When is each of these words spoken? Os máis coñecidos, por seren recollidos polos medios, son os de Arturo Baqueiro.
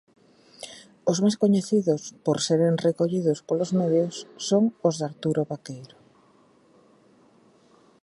Os 1.11 1.17
máis 1.23 1.39
coñecidos, 1.43 2.01
por 2.25 2.37
seren 2.47 2.75
recollidos 2.87 3.39
polos 3.47 3.71
medios, 3.81 4.15
son 4.47 4.63
os 4.87 4.95
de 4.99 5.05
Arturo 5.09 5.41
Baqueiro. 5.49 5.97